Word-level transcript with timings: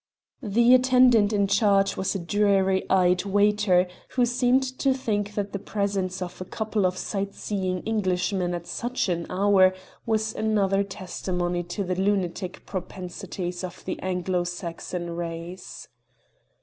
The 0.41 0.73
attendant 0.73 1.31
in 1.31 1.45
charge 1.45 1.95
was 1.95 2.15
a 2.15 2.17
dreary 2.17 2.89
eyed 2.89 3.23
waiter, 3.23 3.85
who 4.15 4.25
seemed 4.25 4.63
to 4.79 4.95
think 4.95 5.35
that 5.35 5.53
the 5.53 5.59
presence 5.59 6.23
of 6.23 6.41
a 6.41 6.43
couple 6.45 6.87
of 6.87 6.97
sight 6.97 7.35
seeing 7.35 7.83
Englishmen 7.87 8.55
at 8.55 8.65
such 8.65 9.09
an 9.09 9.27
hour 9.29 9.75
was 10.07 10.33
another 10.33 10.81
testimony 10.83 11.61
to 11.65 11.83
the 11.83 11.93
lunatic 11.93 12.65
propensities 12.65 13.63
of 13.63 13.85
the 13.85 13.99
Anglo 13.99 14.43
Saxon 14.43 15.11
race. 15.11 15.87